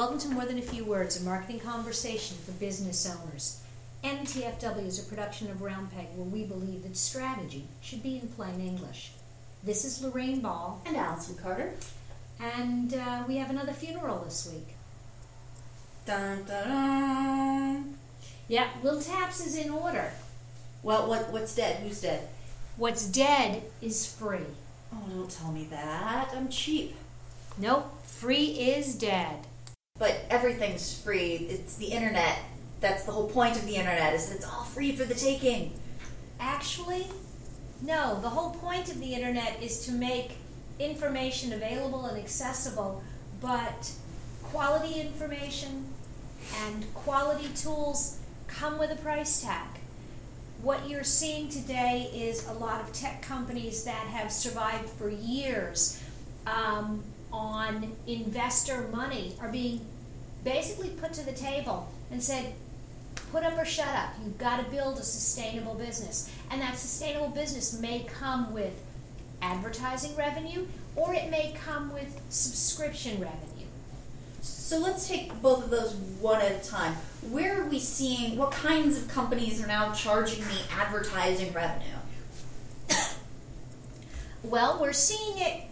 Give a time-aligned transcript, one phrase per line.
[0.00, 3.60] Welcome to More Than a Few Words, a marketing conversation for business owners.
[4.02, 8.28] MTFW is a production of Round Peg where we believe that strategy should be in
[8.28, 9.10] plain English.
[9.62, 11.74] This is Lorraine Ball, And Allison Carter.
[12.40, 14.68] and uh, we have another funeral this week.
[16.06, 17.94] Dun, dun, dun.
[18.48, 20.12] Yeah, Will Taps is in order.
[20.82, 21.82] Well, what what's dead?
[21.82, 22.26] Who's dead?
[22.78, 24.48] What's dead is free.
[24.94, 26.30] Oh, don't tell me that.
[26.34, 26.96] I'm cheap.
[27.58, 29.46] Nope, free is dead.
[30.00, 31.46] But everything's free.
[31.48, 32.38] It's the internet.
[32.80, 34.14] That's the whole point of the internet.
[34.14, 35.78] Is that it's all free for the taking.
[36.40, 37.06] Actually,
[37.82, 38.18] no.
[38.20, 40.38] The whole point of the internet is to make
[40.78, 43.02] information available and accessible,
[43.42, 43.92] but
[44.42, 45.84] quality information
[46.64, 49.68] and quality tools come with a price tag.
[50.62, 56.02] What you're seeing today is a lot of tech companies that have survived for years
[56.46, 59.86] um, on investor money are being
[60.44, 62.54] basically put to the table and said,
[63.32, 64.14] put up or shut up.
[64.22, 66.32] You've got to build a sustainable business.
[66.50, 68.82] And that sustainable business may come with
[69.42, 73.66] advertising revenue or it may come with subscription revenue.
[74.42, 76.94] So let's take both of those one at a time.
[77.30, 81.86] Where are we seeing what kinds of companies are now charging me advertising revenue?
[84.42, 85.64] Well, we're seeing it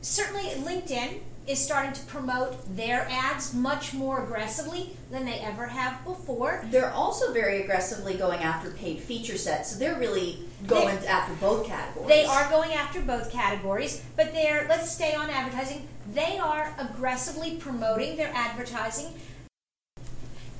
[0.00, 6.04] certainly LinkedIn is starting to promote their ads much more aggressively than they ever have
[6.04, 6.64] before.
[6.70, 11.66] They're also very aggressively going after paid feature sets, so they're really going after both
[11.66, 12.08] categories.
[12.08, 15.88] They are going after both categories, but they're let's stay on advertising.
[16.12, 19.12] They are aggressively promoting their advertising.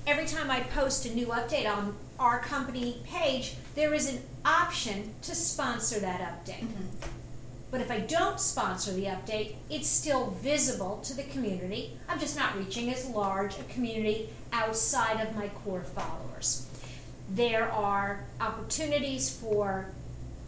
[0.05, 5.14] Every time I post a new update on our company page, there is an option
[5.22, 6.66] to sponsor that update.
[6.66, 7.22] Mm-hmm.
[7.73, 11.97] But if I don't sponsor the update, it's still visible to the community.
[12.06, 16.67] I'm just not reaching as large a community outside of my core followers.
[17.31, 19.87] There are opportunities for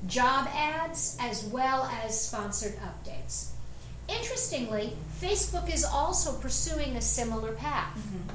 [0.07, 3.53] job ads as well as sponsored updates.
[4.07, 7.97] Interestingly, Facebook is also pursuing a similar path.
[7.97, 8.35] Mm-hmm.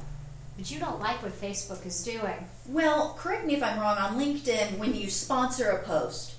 [0.58, 2.48] But you don't like what Facebook is doing.
[2.68, 4.00] Well, correct me if I'm wrong.
[4.00, 6.34] On LinkedIn, when you sponsor a post,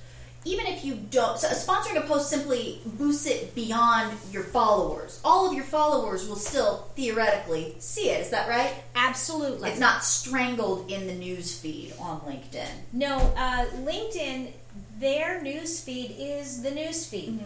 [0.45, 5.21] even if you don't, so sponsoring a post simply boosts it beyond your followers.
[5.23, 8.21] All of your followers will still theoretically see it.
[8.21, 8.75] Is that right?
[8.95, 9.69] Absolutely.
[9.69, 12.71] It's not strangled in the news feed on LinkedIn.
[12.93, 14.53] No, uh, LinkedIn,
[14.99, 17.45] their news feed is the news feed.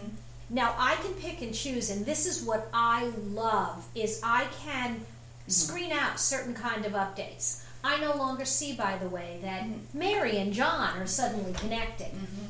[0.49, 5.01] Now I can pick and choose, and this is what I love: is I can
[5.47, 7.64] screen out certain kind of updates.
[7.85, 12.07] I no longer see, by the way, that Mary and John are suddenly connected,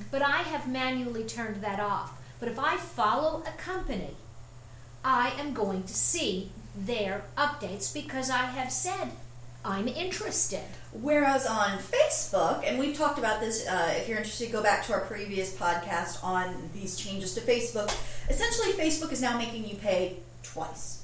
[0.10, 2.18] but I have manually turned that off.
[2.40, 4.16] But if I follow a company,
[5.04, 9.12] I am going to see their updates because I have said
[9.66, 10.64] I'm interested.
[10.94, 14.94] Whereas on Facebook, and we've talked about this, uh, if you're interested, go back to
[14.94, 17.94] our previous podcast on these changes to Facebook.
[18.30, 21.04] Essentially, Facebook is now making you pay twice.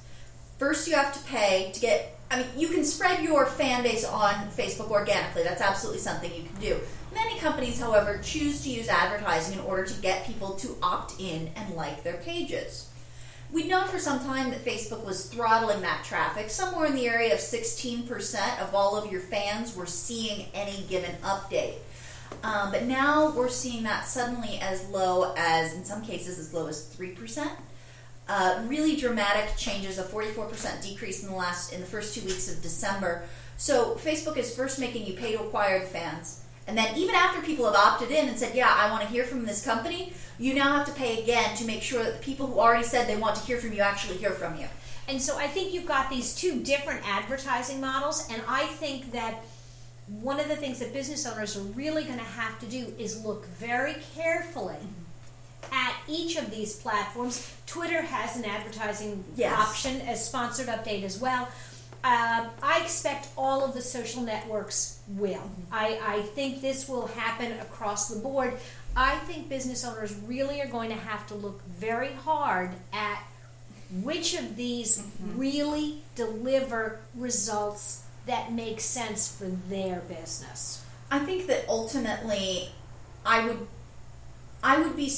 [0.57, 2.17] First, you have to pay to get.
[2.31, 5.43] I mean, you can spread your fan base on Facebook organically.
[5.43, 6.79] That's absolutely something you can do.
[7.13, 11.51] Many companies, however, choose to use advertising in order to get people to opt in
[11.57, 12.89] and like their pages.
[13.51, 16.49] We'd known for some time that Facebook was throttling that traffic.
[16.49, 21.13] Somewhere in the area of 16% of all of your fans were seeing any given
[21.23, 21.79] update.
[22.43, 26.67] Um, but now we're seeing that suddenly as low as, in some cases, as low
[26.67, 27.51] as 3%.
[28.33, 32.49] Uh, really dramatic changes, a 44% decrease in the last in the first two weeks
[32.49, 33.23] of December.
[33.57, 37.41] So Facebook is first making you pay to acquire the fans, and then even after
[37.41, 40.53] people have opted in and said, "Yeah, I want to hear from this company," you
[40.53, 43.17] now have to pay again to make sure that the people who already said they
[43.17, 44.67] want to hear from you actually hear from you.
[45.09, 49.43] And so I think you've got these two different advertising models, and I think that
[50.07, 53.25] one of the things that business owners are really going to have to do is
[53.25, 54.79] look very carefully
[55.71, 57.51] at each of these platforms.
[57.65, 59.53] Twitter has an advertising Yes.
[59.57, 61.47] option as sponsored update as well.
[62.03, 65.51] Um, I expect all of the social networks will.
[65.71, 68.53] I, I think this will happen across the board.
[68.95, 73.23] I think business owners really are going to have to look very hard at
[74.01, 75.03] which of these
[75.35, 80.83] really deliver results that make sense for their business.
[81.11, 82.69] I think that ultimately,
[83.25, 83.67] I would,
[84.63, 85.11] I would be.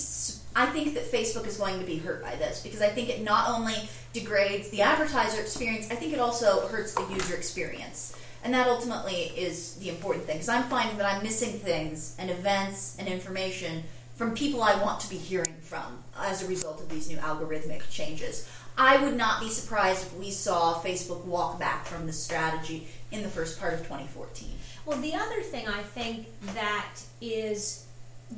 [0.56, 3.24] I think that Facebook is going to be hurt by this because I think it
[3.24, 8.54] not only degrades the advertiser experience, I think it also hurts the user experience, and
[8.54, 10.36] that ultimately is the important thing.
[10.36, 13.84] Because I'm finding that I'm missing things and events and information
[14.16, 17.90] from people I want to be hearing from as a result of these new algorithmic
[17.90, 18.48] changes.
[18.78, 23.22] I would not be surprised if we saw Facebook walk back from this strategy in
[23.22, 24.50] the first part of 2014.
[24.86, 26.90] Well, the other thing I think that
[27.22, 27.86] is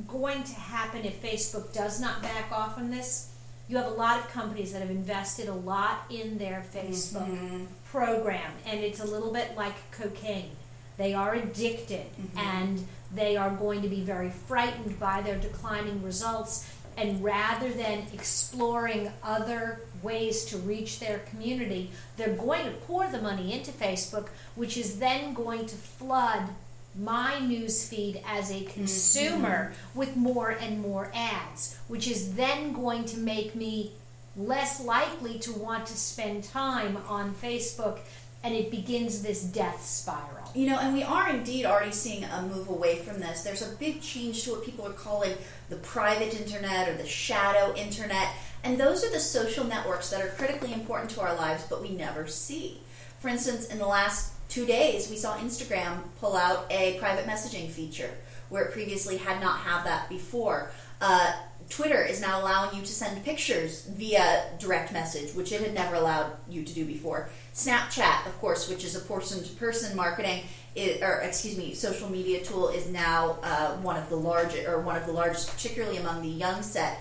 [0.08, 3.30] going to happen if Facebook does not back off on this,
[3.68, 7.68] you have a lot of companies that have invested a lot in their Facebook Mhm.
[7.92, 10.52] program, and it's a little bit like cocaine.
[10.98, 12.06] They are addicted,
[12.38, 16.66] and they are going to be very frightened by their declining results.
[16.98, 23.22] And rather than exploring other ways to reach their community, they're going to pour the
[23.22, 26.50] money into Facebook, which is then going to flood
[26.98, 30.00] my news feed as a consumer mm-hmm.
[30.00, 33.92] with more and more ads, which is then going to make me
[34.38, 38.00] less likely to want to spend time on Facebook,
[38.44, 40.52] and it begins this death spiral.
[40.54, 43.44] You know, and we are indeed already seeing a move away from this.
[43.44, 45.34] There's a big change to what people are calling
[45.70, 48.30] the private internet or the shadow internet.
[48.64, 51.90] And those are the social networks that are critically important to our lives, but we
[51.90, 52.80] never see.
[53.20, 57.70] For instance, in the last two days, we saw Instagram pull out a private messaging
[57.70, 58.12] feature
[58.50, 60.72] where it previously had not had that before.
[61.02, 61.34] Uh,
[61.70, 65.96] Twitter is now allowing you to send pictures via direct message, which it had never
[65.96, 67.30] allowed you to do before.
[67.54, 70.44] Snapchat, of course, which is a person-to-person marketing,
[70.78, 74.80] i or excuse me, social media tool, is now uh, one of the largest, or
[74.80, 77.00] one of the largest, particularly among the young set.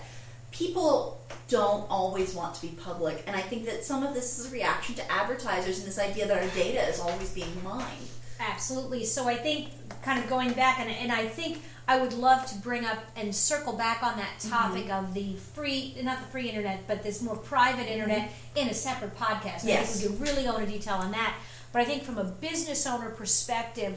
[0.51, 4.47] People don't always want to be public, and I think that some of this is
[4.47, 8.09] a reaction to advertisers and this idea that our data is always being mined.
[8.39, 9.05] Absolutely.
[9.05, 9.69] So I think,
[10.01, 13.33] kind of going back, and, and I think I would love to bring up and
[13.33, 14.49] circle back on that mm-hmm.
[14.49, 17.93] topic of the free, not the free internet, but this more private mm-hmm.
[17.93, 19.63] internet in a separate podcast.
[19.63, 20.01] I Yes.
[20.01, 21.35] we could really go into detail on that.
[21.71, 23.95] But I think from a business owner perspective,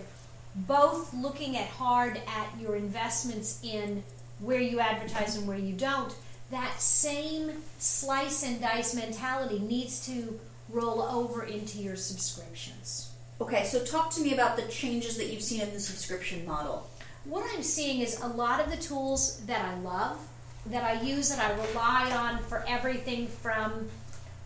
[0.55, 4.03] both looking at hard at your investments in
[4.41, 6.15] where you advertise and where you don't,
[6.51, 10.39] that same slice and dice mentality needs to
[10.71, 13.13] roll over into your subscriptions.
[13.41, 16.89] Okay, so talk to me about the changes that you've seen in the subscription model.
[17.25, 20.19] What I'm seeing is a lot of the tools that I love,
[20.67, 23.89] that I use, that I rely on for everything from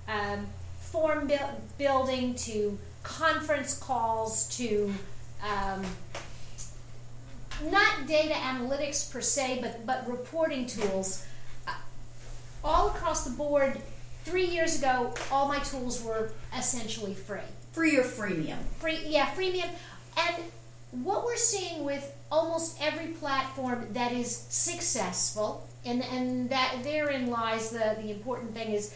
[0.09, 0.47] um,
[0.81, 1.37] form bu-
[1.79, 4.93] building to conference calls to
[5.43, 5.85] um,
[7.71, 11.25] not data analytics per se, but, but reporting tools.
[12.65, 13.81] All across the board,
[14.25, 17.41] three years ago, all my tools were essentially free.
[17.73, 18.59] Free or freemium?
[18.79, 19.71] free yeah freemium.
[20.17, 20.45] And
[21.05, 27.71] what we're seeing with almost every platform that is successful and and that therein lies
[27.71, 28.95] the the important thing is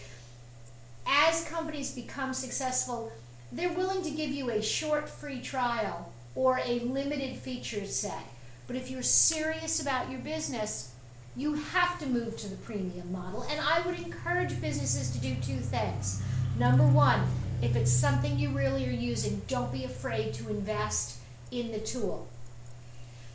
[1.06, 3.12] as companies become successful
[3.52, 8.24] they're willing to give you a short free trial or a limited feature set.
[8.66, 10.92] But if you're serious about your business
[11.36, 15.34] you have to move to the premium model and i would encourage businesses to do
[15.36, 16.22] two things
[16.58, 17.20] number one
[17.62, 21.18] if it's something you really are using don't be afraid to invest
[21.50, 22.26] in the tool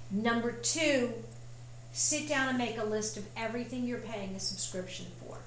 [0.09, 1.13] number two
[1.93, 5.37] sit down and make a list of everything you're paying a subscription for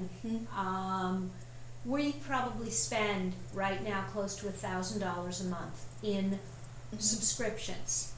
[0.00, 0.58] Mm-hmm.
[0.58, 1.30] um,
[1.84, 6.38] we probably spend right now close to a thousand dollars a month in
[6.98, 8.12] subscriptions.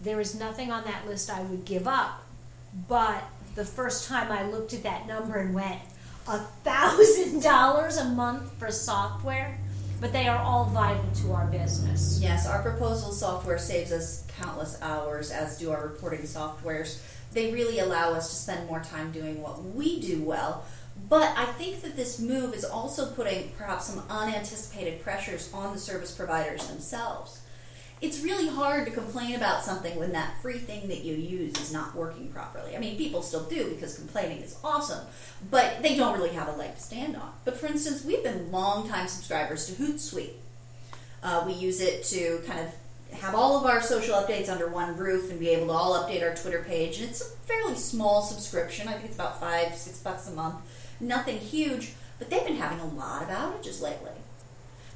[0.00, 2.22] There is nothing on that list I would give up,
[2.88, 3.24] but
[3.54, 5.80] the first time I looked at that number and went,
[6.28, 9.58] a thousand dollars a month for software,
[10.00, 12.18] but they are all vital to our business.
[12.22, 17.02] Yes, our proposal software saves us countless hours, as do our reporting softwares.
[17.32, 20.64] They really allow us to spend more time doing what we do well.
[21.08, 25.78] But I think that this move is also putting perhaps some unanticipated pressures on the
[25.78, 27.39] service providers themselves.
[28.00, 31.70] It's really hard to complain about something when that free thing that you use is
[31.70, 32.74] not working properly.
[32.74, 35.06] I mean, people still do because complaining is awesome,
[35.50, 37.30] but they don't really have a leg to stand on.
[37.44, 40.32] But for instance, we've been longtime subscribers to Hootsuite.
[41.22, 42.74] Uh, we use it to kind of
[43.18, 46.22] have all of our social updates under one roof and be able to all update
[46.22, 47.00] our Twitter page.
[47.00, 48.88] And it's a fairly small subscription.
[48.88, 50.56] I think it's about five, six bucks a month.
[51.00, 54.12] Nothing huge, but they've been having a lot of outages lately.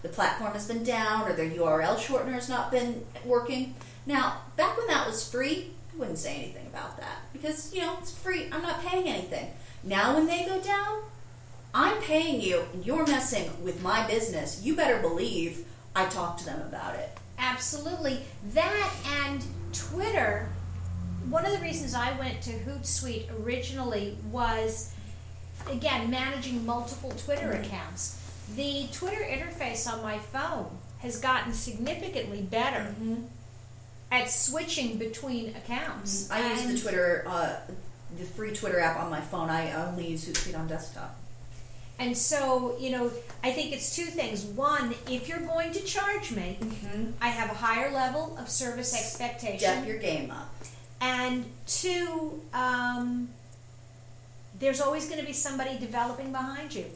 [0.04, 3.74] The platform has been down or their URL shortener has not been working.
[4.04, 7.96] Now, back when that was free, I wouldn't say anything about that because, you know,
[7.98, 8.48] it's free.
[8.52, 9.50] I'm not paying anything.
[9.82, 11.04] Now, when they go down,
[11.72, 14.62] I'm paying you and you're messing with my business.
[14.62, 15.64] You better believe
[15.96, 17.08] I talk to them about it.
[17.38, 18.20] Absolutely.
[18.52, 18.90] That
[19.22, 19.42] and
[19.72, 20.50] Twitter.
[21.30, 24.92] One of the reasons I went to Hootsuite originally was,
[25.66, 27.64] again, managing multiple Twitter mm-hmm.
[27.64, 28.20] accounts.
[28.56, 30.66] The Twitter interface on my phone
[30.98, 32.94] has gotten significantly better
[34.10, 36.30] at switching between accounts.
[36.30, 37.56] I use the Twitter, uh,
[38.16, 39.50] the free Twitter app on my phone.
[39.50, 41.18] I only use Hootsuite on desktop.
[41.98, 43.10] And so, you know,
[43.42, 44.44] I think it's two things.
[44.44, 47.10] One, if you're going to charge me, Mm-hmm.
[47.20, 49.58] I have a higher level of service expectation.
[49.58, 50.52] Step your game up.
[51.00, 53.28] And two, um,
[54.58, 56.86] there's always going to be somebody developing behind you.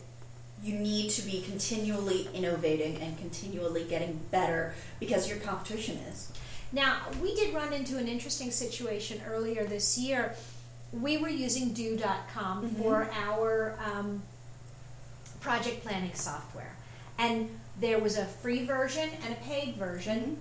[0.63, 6.33] You need to be continually innovating and continually getting better because your competition is.
[6.73, 10.35] Now, we did run into an interesting situation earlier this year.
[10.93, 12.83] We were using do.com Mhm.
[12.83, 14.23] for our um,
[15.41, 16.77] project planning software.
[17.19, 20.39] And there was a free version and a paid version.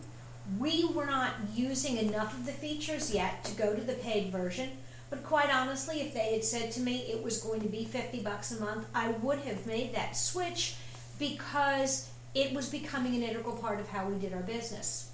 [0.57, 4.71] We were not using enough of the features yet to go to the paid version.
[5.09, 8.21] But quite honestly, if they had said to me it was going to be 50
[8.21, 10.75] bucks a month, I would have made that switch
[11.17, 15.11] because it was becoming an integral part of how we did our business.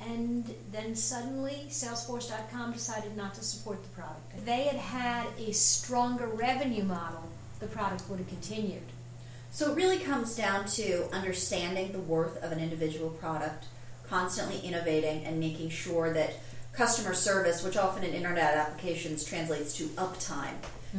[0.00, 4.32] And then suddenly, Salesforce.com decided not to support the product.
[4.36, 7.28] If they had had a stronger revenue model,
[7.58, 8.84] the product would have continued.
[9.50, 13.64] So it really comes down to understanding the worth of an individual product,
[14.08, 16.34] constantly innovating, and making sure that
[16.78, 20.54] customer service, which often in internet applications translates to uptime,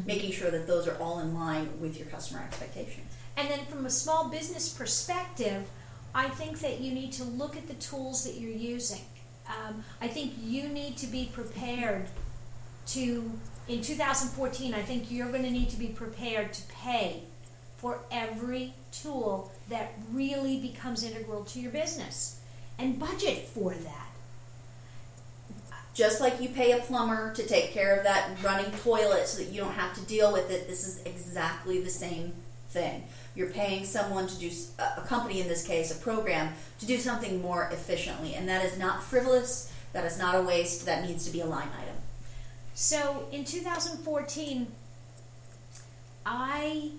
[0.06, 3.16] making sure that those are all in line with your customer expectations.
[3.38, 5.66] And then from a small business perspective,
[6.14, 9.06] I think that you need to look at the tools that you're using.
[9.48, 12.08] Um, I think you need to be prepared
[12.88, 13.32] to,
[13.70, 17.24] in 2014, I think you're going to need to be prepared to pay
[17.78, 22.42] for every tool that really becomes integral to your business
[22.78, 24.09] and budget for that.
[26.00, 29.52] Just like you pay a plumber to take care of that running toilet so that
[29.52, 32.32] you don't have to deal with it, this is exactly the same
[32.70, 33.04] thing.
[33.36, 37.42] You're paying someone to do, a company in this case, a program, to do something
[37.42, 38.34] more efficiently.
[38.34, 41.46] And that is not frivolous, that is not a waste, that needs to be a
[41.46, 41.98] line item.
[42.76, 44.68] So in 2014,
[46.26, 46.92] I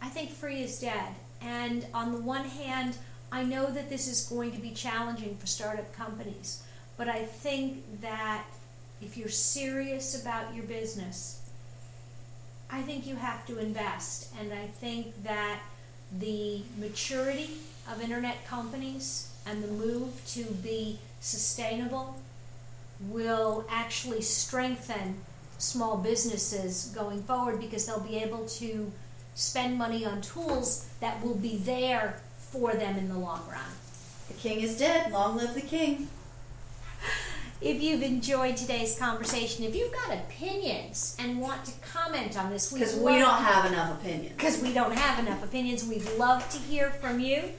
[0.00, 1.16] I think free is dead.
[1.42, 2.96] And on the one hand,
[3.32, 6.62] I know that this is going to be challenging for startup companies,
[6.98, 8.44] but I think that
[9.00, 11.48] if you're serious about your business,
[12.70, 14.34] I think you have to invest.
[14.38, 15.60] And I think that
[16.18, 17.58] the maturity
[17.90, 22.20] of internet companies and the move to be sustainable
[23.00, 25.18] will actually strengthen
[25.58, 28.92] small businesses going forward because they'll be able to
[29.34, 33.70] spend money on tools that will be there for them in the long run.
[34.26, 36.08] The king is dead, long live the king.
[37.60, 42.72] If you've enjoyed today's conversation, if you've got opinions and want to comment on this,
[42.72, 44.36] Because we don't have enough opinions.
[44.36, 45.84] because we don't have enough opinions.
[45.84, 47.50] We'd love to hear from you.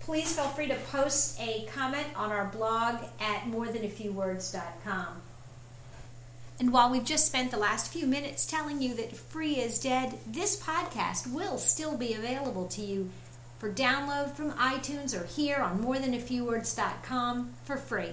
[0.00, 5.06] Please feel free to post a comment on our blog at morethanafewwords.com.
[6.58, 10.18] And while we've just spent the last few minutes telling you that free is dead,
[10.26, 13.10] this podcast will still be available to you
[13.58, 18.12] for download from iTunes or here on morethanafewwords.com for free.